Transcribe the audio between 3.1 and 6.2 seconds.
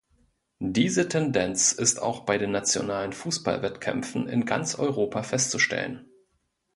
Fußballwettkämpfen in ganz Europa festzustellen.